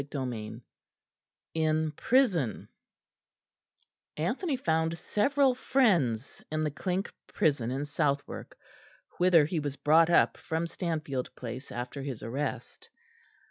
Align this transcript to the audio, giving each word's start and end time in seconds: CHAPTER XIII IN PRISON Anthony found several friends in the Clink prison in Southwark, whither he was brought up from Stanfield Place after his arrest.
CHAPTER 0.03 0.19
XIII 0.25 0.61
IN 1.53 1.91
PRISON 1.91 2.69
Anthony 4.17 4.55
found 4.57 4.97
several 4.97 5.53
friends 5.53 6.43
in 6.51 6.63
the 6.63 6.71
Clink 6.71 7.13
prison 7.27 7.69
in 7.69 7.85
Southwark, 7.85 8.57
whither 9.19 9.45
he 9.45 9.59
was 9.59 9.75
brought 9.75 10.09
up 10.09 10.37
from 10.37 10.65
Stanfield 10.65 11.29
Place 11.35 11.71
after 11.71 12.01
his 12.01 12.23
arrest. 12.23 12.89